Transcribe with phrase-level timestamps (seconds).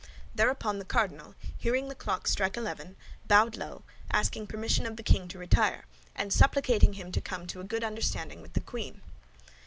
[0.33, 2.95] Thereupon the cardinal, hearing the clock strike eleven,
[3.27, 5.85] bowed low, asking permission of the king to retire,
[6.15, 9.01] and supplicating him to come to a good understanding with the queen.